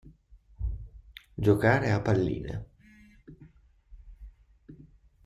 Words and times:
Giocare 1.47 1.91
a 1.93 2.01
palline. 2.01 2.57